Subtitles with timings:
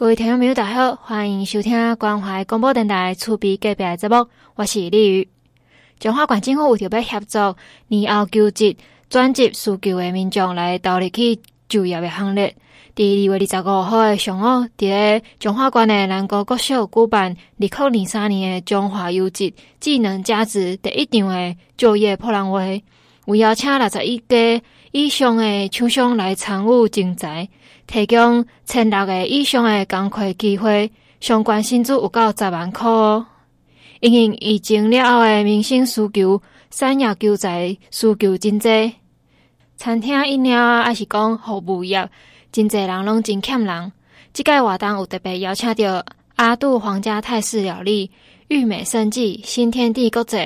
[0.00, 5.28] 各位听众朋友，大家好，欢迎收听关怀广播电台厝边隔壁的节目，我是李宇。
[5.98, 7.54] 彰化县政府为着要协助
[7.88, 8.74] 年后求职
[9.10, 12.56] 转职需求的民众来投入去就业的行列，
[12.94, 22.82] 第二月二十五号的上午，在中华县的南高国小举办二零二三年的中华优质技能价值第一场的就业博览会，
[23.26, 24.62] 有邀请六十一家
[24.92, 27.46] 以上的厂商来参与征才。
[27.90, 33.26] 提供千六个以上的工课机会，相关薪资有到十万块哦。
[33.98, 36.40] 因应疫情了后的民生需求，
[36.70, 37.48] 产业求职
[37.90, 38.92] 需求真济，
[39.76, 42.08] 餐厅饮料啊，还是讲服务业，
[42.52, 43.92] 真济人拢真欠人。
[44.32, 46.04] 这届活动有特别邀请到
[46.36, 48.12] 阿杜皇家泰式料理、
[48.46, 50.36] 玉美生技、新天地国际、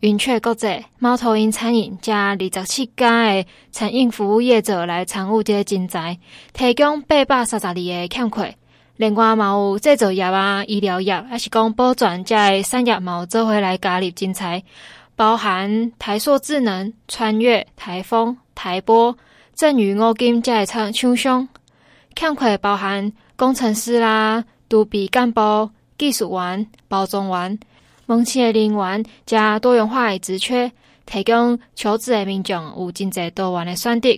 [0.00, 0.66] 云雀国际、
[0.98, 6.18] 猫头鹰餐饮加二十七家的餐饮服务业者来参与这个征才，
[6.54, 8.54] 提供八百三十二个欠款。
[8.96, 14.62] 另外嘛有制造业啊、医疗业，还是讲保全这产业嘛有做伙来加入征才，
[15.16, 19.14] 包含台塑智能、穿越、台风、台玻、
[19.54, 21.46] 正宇五金这个厂厂商，
[22.16, 25.68] 欠款包含工程师啦、督笔干部。
[25.98, 27.58] 技术员、包装员、
[28.10, 30.72] 门市的人员加多元化的职缺，
[31.06, 34.08] 提供求职的民众有真济多元的选择。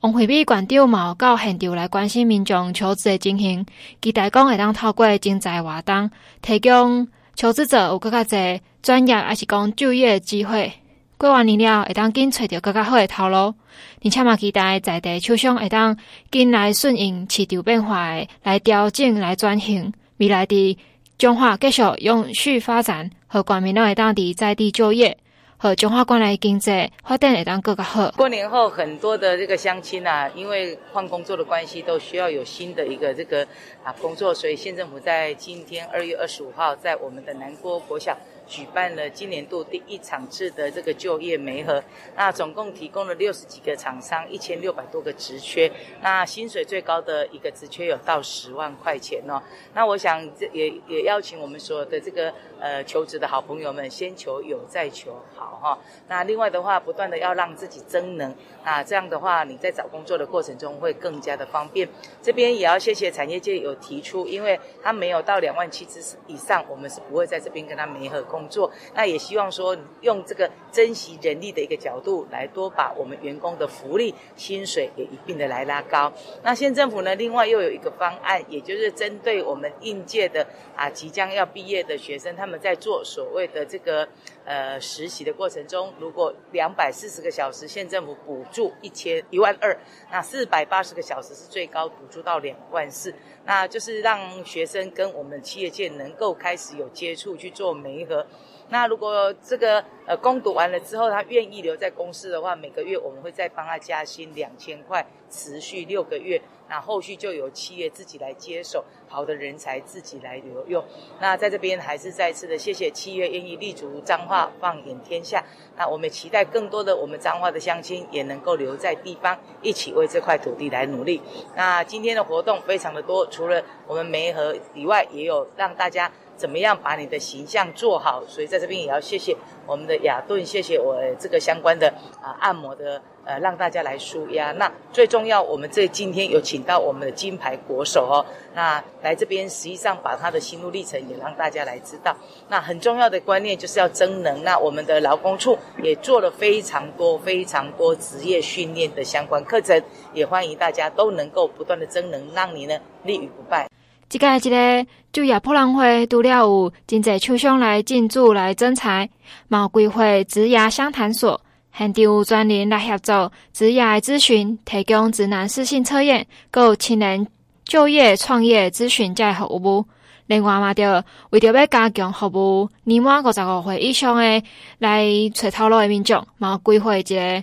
[0.00, 3.66] 王惠美县长嘛有到现场来关心民众求职的情形，
[4.00, 10.72] 期待讲会当透过征才活动，提供求职者有更加侪专业，还是讲就业的机会。
[11.18, 13.54] 过完年了，会当紧找到更加好的头路。
[14.02, 15.94] 而且嘛期待在地厂商会当
[16.30, 19.92] 紧来顺应市场变化的来调整来转型。
[20.16, 20.78] 未来的
[21.18, 25.18] 中化继续永续发展，和国民会当地在地就业，
[25.56, 26.70] 和中化县内经济
[27.02, 28.12] 发展会当更加好。
[28.12, 33.44] 过年后，很多的这个乡亲啊，因为换工作的关系，都需要有新的一个这个
[33.82, 38.16] 啊工作，所以县政府在今天二月二十五号，在我们的南郭国小。
[38.48, 41.82] 举办了今年度第一场次的这个就业媒合，
[42.16, 49.40] 那总共提供了六十几个厂商，一千六百多个职缺，那薪水最高的一个职缺有到十万块钱哦。
[49.74, 55.78] 那我想这也也邀请我们所有的这个呃求职的好朋友们，先求有再求好哈。
[56.08, 58.34] 那另外的话，不断的要让自己增能，
[58.64, 61.86] 那这样的话你在找工作的过程中会更加的方便。
[62.22, 76.12] 这边也要谢谢产业界有提出，因为他没有到两万七之以上，我们是不会在这边跟他媒合工工作，那也希望说用这个珍惜人力的一个角度来多把我们员工的福利、薪水也一并的来拉高。
[76.44, 80.46] 那县政府呢，另外又有一个方案，也就是针对我们应届的
[80.76, 84.08] 啊即将要毕业的学生，他们在做所谓的这个
[84.48, 89.78] 呃实习的过程中，如果两百四十个小时，县政府补助一千一万二，
[90.10, 93.14] 那四百八十个小时是最高补助到两万四，
[93.44, 98.26] 那就是让学生跟我们企业界能够开始有接触去做媒合。
[98.70, 106.40] 那如果这个呃攻读完了之后，他愿意留在公司的话，每个月我们会再帮他加薪两千块，持续六个月。
[106.70, 110.84] 那后续就由企业自己来接手，好的人才自己来留用。
[111.18, 115.42] 那在这边还是再次的谢谢企业愿意立足彰化，放眼天下。
[115.78, 121.22] 那我们期待更多的我们彰化的乡亲也能够留在地方，一起为这块土地来努力。
[121.56, 126.12] 那今天的活动非常的多，除了我们梅河以外，也有让大家。
[126.38, 128.22] 怎么样把你的形象做好？
[128.26, 134.52] 所以在这边也要谢谢我们的雅顿，谢谢我这个相关的啊按摩的呃，让大家来舒压。
[134.52, 142.16] 那最重要，我们这今天有请到我们的金牌国手哦，那来这边实际上把他的心路历程也让大家来知道。
[142.48, 144.42] 那很重要的观念就是要增能。
[144.44, 149.82] 那我们的劳工处也做了非常多非常多职业训练的相关课程，
[150.14, 153.68] 也欢迎大家都能够不断的增能，让你呢立于不败。
[154.08, 159.08] 即个这个就业博览会，除了有真济厂商来进驻来征才，
[159.48, 161.38] 嘛有规划职涯相谈所，
[161.76, 163.12] 现场有专人来协助
[163.52, 167.26] 职涯咨询，提供职能适性测验，还有青年
[167.64, 169.84] 就业创业咨询这服务。
[170.26, 174.42] 另外嘛，着为着要加强服务年满五十五岁以上的
[174.78, 177.42] 来找头路的民众，嘛有规划一个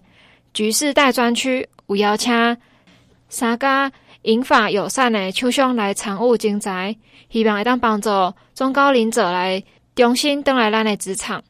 [0.54, 2.58] 橘世代专区，有邀请
[3.30, 3.92] 三家。
[4.26, 6.96] 引发友善的厂商来参与征才，
[7.30, 8.10] 希望会当帮助
[8.56, 9.64] 中高龄者来
[9.96, 11.44] 重新登来咱的职场。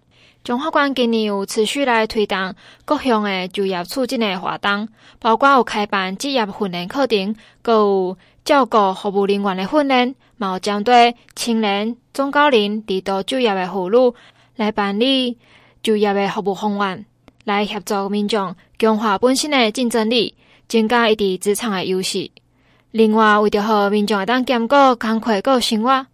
[0.43, 4.89] 彰化县今年有持续来推动各项的就业促进的活动，
[5.19, 14.13] 包括有开办职业训练课程，阁有照顾服务人员的训练，嘛有针对青年、中高龄低度就业的妇女
[14.57, 15.37] 来办理
[15.81, 17.05] 就业的服务方案，
[17.45, 20.35] 来协助民众强化本身的竞争力，
[20.67, 22.29] 增加伊伫职场的优势。
[22.97, 26.07] 另外，为着好民众会当兼顾工课个生活，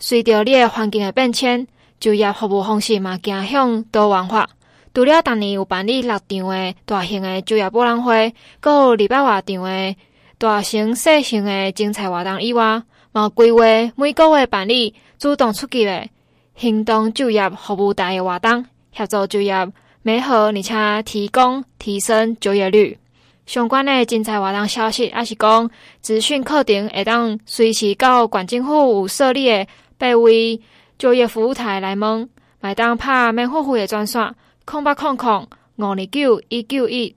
[0.00, 1.66] 随着你个环境的变迁，
[2.00, 4.48] 就业服务方式嘛，走向多元化。
[4.94, 9.96] 除了逐年有办理六场的大型的就业博览会，搁有二百外场的
[10.38, 12.82] 大型细型的精彩活动以外，
[13.12, 16.08] 嘛规划每个月办理主动出击的
[16.56, 18.64] 行动就业服务台的活动，
[18.96, 19.70] 协助就业
[20.00, 22.98] 媒合，而且提供提升就业率。
[23.44, 25.68] 相关的精彩活动消息，也是讲
[26.00, 29.66] 资讯课程会当随时到县政府有设立的
[29.98, 30.60] 八位
[30.96, 32.28] 就业服务台来问，
[32.60, 34.34] 买当拍免付费的专线
[34.64, 35.46] 空八空空
[35.76, 37.14] 五二九一九一，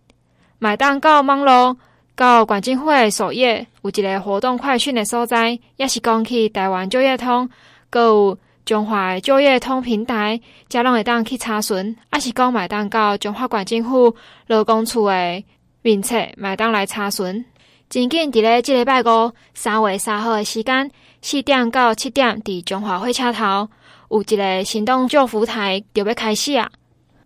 [0.57, 1.77] 买当到网络
[2.15, 7.47] 到县政府的首页有一个活动快讯的所在，也是讲去台湾就业通，
[7.91, 14.15] 搁有中华就业通平台，加拢会当去查询，也是讲买当到中华县政府
[14.47, 15.43] 劳工处的。
[15.85, 17.45] 并且麦当来查询，
[17.91, 20.89] 仅仅伫咧，即礼拜五三月三号的时间，
[21.21, 23.69] 四点到七点，伫中华火车头
[24.09, 26.71] 有一个行动就服台就要开始啊！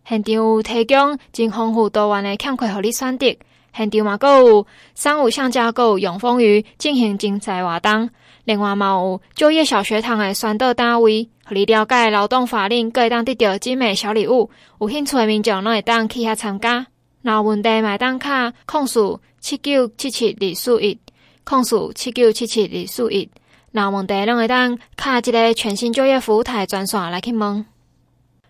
[0.06, 3.34] 现场有提供真丰富多元的欠课互你选择，
[3.74, 8.10] 现场嘛阁有商务橡胶，阁有永丰鱼进行精彩活动。
[8.44, 14.52] 另外嘛有就业小学堂的宣导单位，互你了解劳动法令，阁会当得到精美小礼物。
[14.82, 16.88] 有兴趣的民众拢会当去遐参加。
[17.22, 20.98] 若有问题，买单卡控诉七九七七二四一，
[21.44, 23.30] 控诉七九七七二四一。
[23.72, 27.66] 若有问题，拢会当卡一个全新就业服务台专线来去问。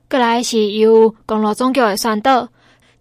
[0.07, 2.48] 过来是由公路总局的宣导，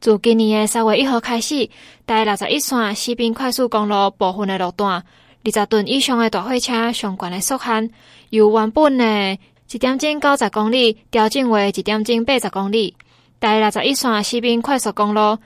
[0.00, 1.68] 自今年的三月一号开始，
[2.06, 5.04] 台六十一线西滨快速公路部分的路段，
[5.44, 7.90] 二十吨以上的大货车上悬的速限，
[8.30, 9.38] 由原本的
[9.70, 12.96] 一点钟九十公里调整为一点钟八十公里。
[13.38, 15.36] 台六十一线西滨快速公路。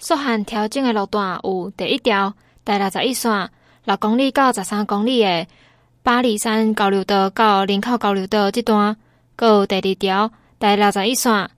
[0.00, 2.32] 速限调整的路段有第一条，
[2.64, 3.50] 台六十一线
[3.84, 5.46] 六公里到十三公里的
[6.02, 8.94] 八里山交流道到林口交流道这段；
[9.36, 11.50] 阁有第二条，台六十一线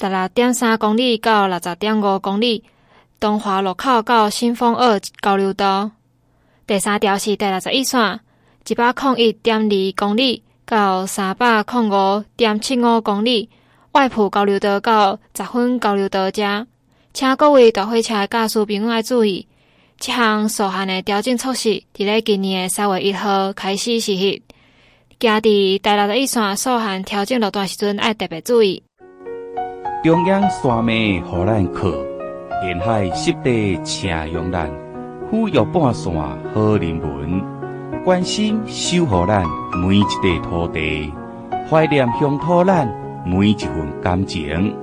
[0.00, 2.62] 十六点三公里到六十点五公里
[3.18, 5.90] 东华路口到新丰二交流道；
[6.64, 8.20] 第三条是台六十一线
[8.68, 13.50] 一百零一点二公里到三百零五点七五公里
[13.90, 16.68] 外埔交流道到十分交流道这。
[17.14, 19.46] 请各位大货车驾驶朋友来注意，
[19.98, 24.40] 这项速限的调整措施，伫咧今年的三月一号开始实行。
[25.20, 28.82] 行伫台六十一线速限调整路段时阵，爱特别注意。
[30.02, 31.90] 中央山脉互咱靠，
[32.64, 34.70] 沿海湿地请用咱，
[35.30, 36.14] 富裕半山
[36.54, 39.44] 好人文，关心守护咱
[39.76, 41.12] 每一块土地，
[41.68, 42.88] 怀念乡土咱
[43.26, 44.74] 每一份感情。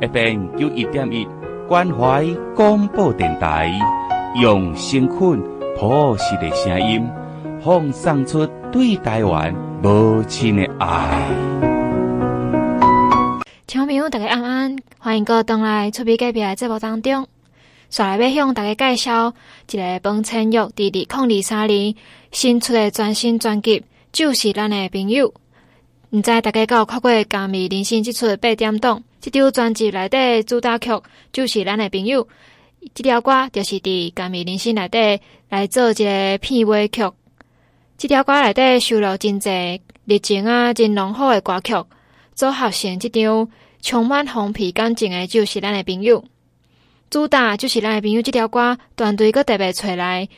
[0.00, 1.26] 一边就一点一。
[1.68, 2.24] 关怀
[2.54, 3.68] 广播电台，
[4.40, 5.42] 用诚恳
[5.76, 7.04] 朴实的声音，
[7.60, 9.52] 奉送出对台湾
[9.82, 11.28] 母亲的爱。
[13.66, 17.26] 听众朋友，大家安安，欢迎各位登来出边隔壁的节目当中。
[17.88, 19.34] 再来要向大家介绍
[19.68, 21.96] 一个彭千玉弟弟控二三年
[22.30, 25.34] 新出的全新专辑，就是咱的朋友。
[26.10, 29.02] 毋知大家有看过《甘美人生》这出八点档？
[29.28, 30.90] 这张专辑内底主打曲
[31.32, 32.28] 就是咱的朋友，
[32.94, 37.02] 这条歌就是伫《甘美人生》内底来做一个片尾曲。
[37.98, 41.74] 这条歌内底收录真侪热情啊，真浓厚的歌曲，
[42.34, 43.48] 组合成这张
[43.82, 46.24] 充满红皮感情的，就是咱的朋友。
[47.10, 50.28] 主打就是咱的朋友，这条歌团队阁特别找来，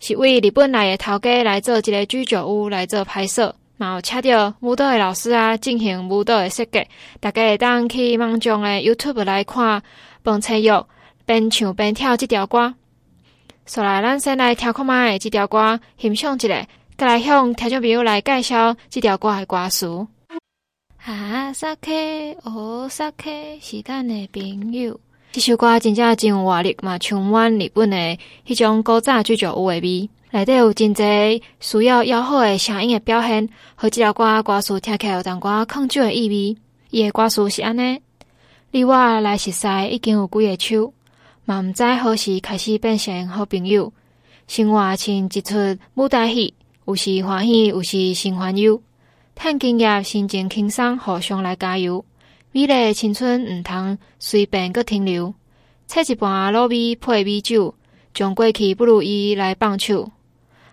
[0.00, 3.54] 是为日本来的头家来做一个居酒屋来做拍摄。
[3.82, 6.86] 然后请到舞蹈的老师啊，进行舞蹈的设计。
[7.18, 9.82] 大家会当去网上的 YouTube 来看，
[10.22, 10.70] 房千玉
[11.26, 12.74] 边唱边跳这条歌。
[13.66, 16.64] 所来，咱先来听看麦这条歌，欣赏一下，
[16.96, 20.06] 再来向听众朋友来介绍这条歌的歌词。
[21.04, 21.90] 啊，萨克
[22.44, 25.00] 哦，萨克是咱的朋友。
[25.32, 27.96] 这首歌真正真有活力嘛，充满日本的
[28.46, 30.08] 迄种古早居酒屋的味。
[30.32, 36.56] 内底有真侪需要要好的声音诶表现，和即条歌歌词听起来有淡薄抗拒诶意味。
[36.88, 38.00] 伊诶歌词是安尼：
[38.70, 40.94] 你我来熟悉已经有几个秋，
[41.44, 43.92] 嘛毋知何时开始变成好朋友。
[44.48, 45.54] 生活像一出
[45.96, 46.54] 舞台戏，
[46.86, 48.80] 有时欢喜，有时心烦忧。
[49.36, 52.02] 趁今夜心情轻松，互相来加油。
[52.52, 55.34] 美丽诶青春毋通随便阁停留，
[55.86, 57.74] 切一盘卤味配米酒，
[58.14, 60.10] 将过去不如意来放手。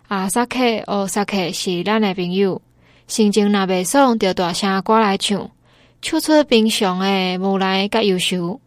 [0.08, 2.61] 啊，萨克哦，萨克是咱的朋友。
[3.06, 5.50] 心情若袂爽，就大声歌来唱，
[6.00, 8.61] 唱出平常的无奈甲忧愁，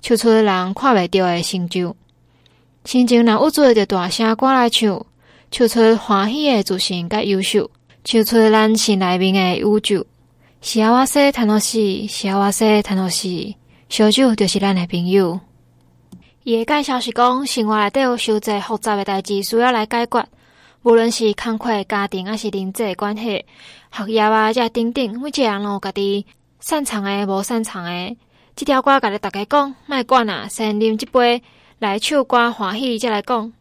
[0.00, 1.94] 唱出人看袂到的成就。
[2.84, 5.04] 心情若郁卒，就大声歌来唱，
[5.50, 7.70] 唱出欢喜的自信甲优秀，
[8.04, 10.06] 唱出咱心内面的宇宙。
[10.62, 13.54] 幸せ楽しい，幸せ楽しい，
[13.90, 15.38] 烧酒就是咱的朋友。
[16.42, 20.26] 伊个介绍是讲，生活内底有许济复杂的代志需要来解决，
[20.81, 23.45] 无论是工课、家庭，还是人际关系、
[23.91, 26.25] 学业啊，遮等等，每一个人拢有家己
[26.61, 28.17] 擅长的，无擅长的。
[28.55, 31.43] 即条歌甲你大家讲，卖管啊，先啉一杯
[31.79, 33.51] 来唱歌欢喜，再来讲。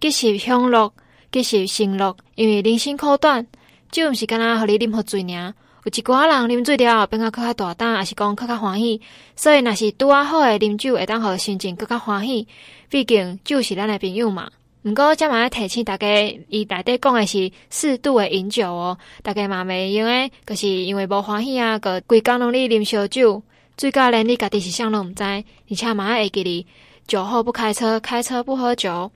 [0.00, 0.92] 继续享乐，
[1.30, 3.46] 继续行乐，因为人生苦短，
[3.92, 5.54] 酒毋是干那互你啉喝醉尔。
[5.84, 9.00] 有一寡人啉醉了变较较大胆，还是讲较较欢喜。
[9.36, 12.48] 所以若是拄啊好诶啉酒，会当互心情更较欢喜。
[12.88, 14.50] 毕竟酒是咱诶朋友嘛。
[14.83, 16.05] 毋过则嘛要提醒大家，
[16.49, 18.97] 伊内底讲诶是适度诶饮酒哦。
[19.23, 23.41] 大家嘛袂用诶，就是因为无欢喜啊，个规工拢咧啉烧酒。
[23.77, 26.67] 最高连你家己是啥拢毋知，而且嘛爱会记哩，
[27.07, 29.11] 酒后不开车，开车不喝酒。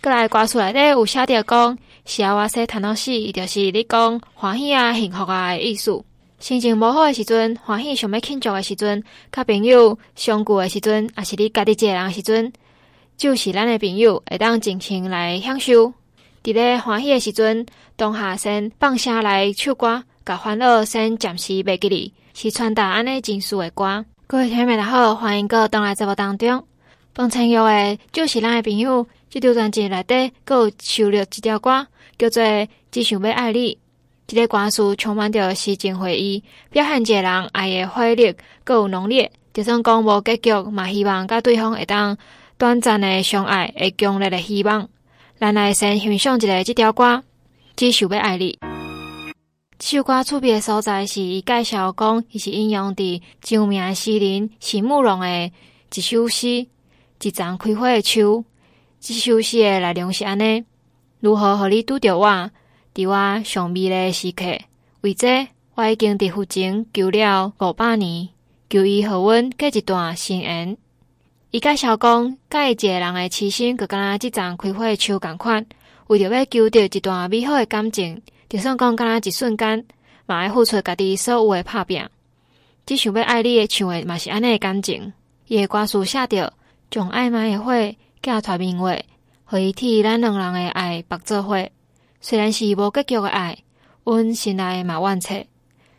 [0.00, 6.02] 过来歌词内底有写着讲，幸せ楽しい，就是你讲欢喜啊、幸福啊诶意思。
[6.38, 9.02] 心情无好诶时阵，欢喜想要庆祝诶时阵，
[9.32, 12.52] 甲朋友相聚诶时阵，也是你家己一个人诶时阵，
[13.17, 15.93] 就是咱诶朋友会当尽情来享受。
[16.43, 17.65] 伫咧欢喜诶时阵，
[17.95, 22.13] 当下先放声来唱歌，甲欢乐先暂时袂记哩。
[22.33, 24.03] 是传达安尼情绪诶歌。
[24.27, 26.63] 各位听众大家好，欢迎各位登来节目当中。
[27.13, 32.43] 彭程佑的就是咱诶朋友，即张专辑内底阁有收录一条歌，叫做
[32.91, 33.75] 《只想要爱你》。
[34.25, 39.31] 即个歌词充满着诗情画意，表现一个人爱诶火力阁有浓烈。
[39.53, 42.17] 就算讲无结局，嘛希望甲对方会当
[42.63, 44.87] 短暂的相爱，会强烈的希望。
[45.37, 47.15] 咱来先欣赏一下这条歌，
[47.75, 48.57] 《只想要爱你》。
[49.77, 55.51] 这首歌出别的所在是伊介绍讲，伊是引用伫著名诗人席慕蓉的
[55.93, 56.47] 一首诗
[57.21, 58.21] 《一丛开花的树》。
[59.01, 60.63] 这首诗的内容是安尼：
[61.19, 62.49] 如何互你拄着我，
[62.95, 64.45] 伫我上美丽的时刻？
[65.01, 68.29] 为这，我已经伫附近求了五百年，
[68.69, 70.77] 求伊互阮结一段心缘。
[71.53, 75.63] 伊介绍讲，甲伊一个人诶痴心，就敢若即丛开花的树共款，
[76.07, 78.19] 为着要求着一段美好诶感情。
[78.49, 79.85] 就算讲敢若一瞬间，
[80.25, 82.03] 嘛爱付出家己所有诶打拼，
[82.87, 85.13] 只想要爱你诶唱诶嘛是安尼诶感情。
[85.45, 86.51] 伊诶歌词写着，
[86.89, 87.75] 将暧昧诶花
[88.23, 89.05] 寄托明月，
[89.45, 91.69] 互伊替咱两人诶爱白做伙。
[92.19, 93.57] 虽然是无结局诶爱，
[94.03, 95.45] 阮心内嘛愿切，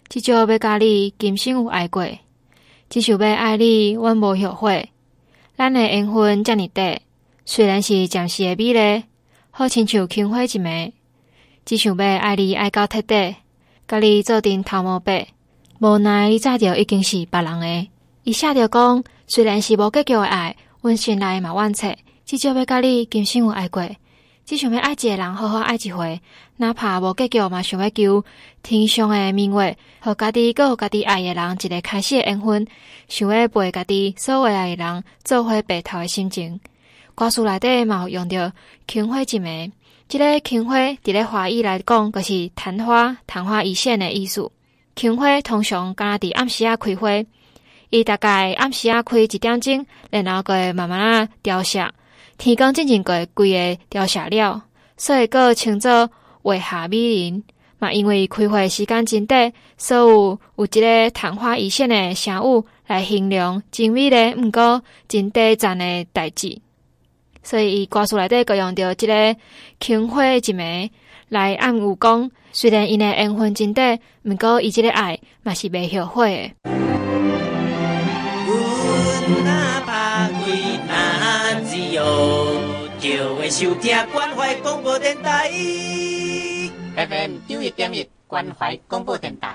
[0.08, 2.04] 至少要甲你今生有爱过。
[2.90, 4.90] 只想要爱你，阮无后悔。
[5.56, 6.99] 咱诶缘分遮尔短，
[7.44, 9.04] 虽然是暂时诶美丽，
[9.50, 10.92] 好亲像轻花一枚。
[11.64, 13.37] 只想要爱你爱到彻底，
[13.87, 15.28] 甲你做阵头毛白。
[15.78, 17.90] 无奈你早就已经是别人诶。
[18.25, 21.96] 伊写着讲，虽然是无结局诶爱，阮心内嘛愿切，
[22.26, 23.88] 至少要甲你今生有爱过。
[24.44, 26.20] 只想要爱一个人，好好爱一回，
[26.58, 28.24] 哪怕无结局嘛，想要求
[28.62, 32.66] 天上的明月，互家己阁互家己爱的人一个开始诶缘分，
[33.08, 36.60] 想要陪家己所有爱诶人做伙白头诶心情。
[37.14, 38.52] 歌词内底嘛有用着
[38.86, 39.72] 琼花一枚。
[40.06, 44.50] 即个琼花，伫咧华语来讲，就是昙花，昙花一现的意思。
[44.94, 47.08] 琼花通常敢若伫暗时啊开花，
[47.88, 51.90] 伊大概暗时啊开一点钟，然后个慢慢啊凋谢。
[52.38, 54.62] 天光渐渐个规个凋谢了，
[54.97, 56.11] 所以个称作
[56.43, 57.43] 月下美人。
[57.79, 66.61] 嘛，因为开花时间真短，所以有，有一个昙花一现的成语来形容真美丽，毋过真短暂的代志。
[67.43, 69.37] 所以，伊歌词内底个用着即个
[69.81, 70.91] 轻花一枚
[71.29, 76.55] 来暗喻讲，虽然因诶缘分真短，毋过伊即个爱嘛是袂后悔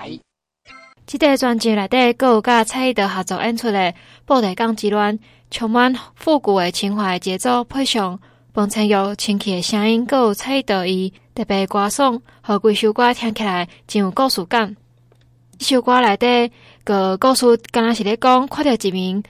[0.04, 0.20] 诶。
[1.06, 3.78] 即个专辑内底，有甲蔡依德合作演出的
[4.24, 5.18] 《布袋港之恋》。
[5.50, 8.20] 充满复古的情怀节奏，配上
[8.54, 14.76] 彭程佑清气的声音，有蔡依德伊特别歌颂，和几首歌听起来真有故事感。
[15.58, 16.52] 这首歌内底
[16.84, 19.20] 个故事，敢若是咧讲，看到一名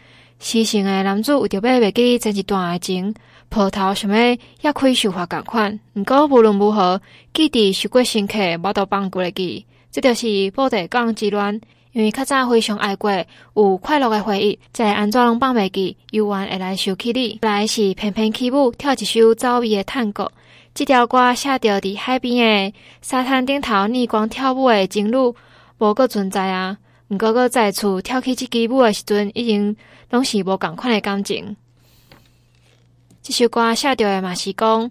[0.40, 3.14] 失信的男子，为着要袂记前一段诶情，
[3.50, 5.78] 抱头想要也可以受罚共款。
[5.92, 7.00] 毋过无论如何，
[7.34, 9.66] 记忆受过深刻，无都放过来记。
[9.92, 11.60] 这就是布袋港之恋。
[11.92, 13.10] 因为较早非常爱过，
[13.54, 17.38] 有快乐的回忆，才会安怎拢放袂记，犹原会来想起你。
[17.42, 20.30] 来是翩翩起舞，跳一首走味的探戈。
[20.72, 25.34] 这条歌写着伫海边的沙滩顶头逆光跳舞的情侣，
[25.78, 26.78] 无阁存在啊。
[27.10, 29.76] 毋过阁再次跳起即支舞的时阵，已经
[30.10, 31.56] 拢是无共款的感情。
[33.20, 34.88] 即首歌写着的嘛是讲，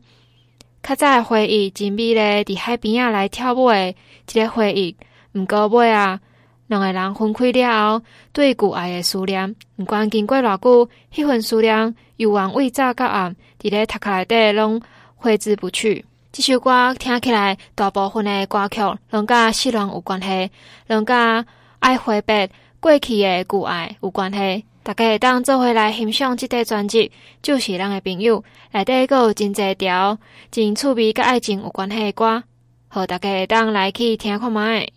[0.84, 3.96] 较早诶回忆真美丽，伫海边仔来跳舞的
[4.28, 4.98] 即个回忆。
[5.32, 6.20] 毋过尾啊，
[6.68, 14.82] 两个人分开了后，对旧爱的思念，毋管经过偌久，迄份思念犹原为早到暗，伫咧头壳内底拢
[15.16, 16.04] 挥之不去。
[16.34, 20.52] 即首歌听起来，大部分的歌曲拢甲失恋有关系，
[20.88, 21.46] 拢甲
[21.80, 24.66] 爱回别过去的旧爱有关系。
[24.82, 27.12] 大家会当做伙来欣赏这张专辑，
[27.44, 30.18] 就是咱的朋友内底阁有真侪条
[30.50, 32.44] 真趣味甲爱情有关系的歌，
[32.88, 34.92] 好，大家会当来去听看觅。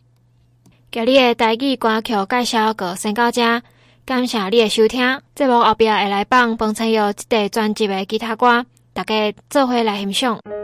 [0.90, 3.62] 今日的台语歌曲介绍阁先到这，
[4.06, 5.20] 感谢你的收听。
[5.34, 6.98] 节目后壁会来放《风吹雨》
[7.28, 10.38] 这张专辑的其他歌，大家做伙来欣赏。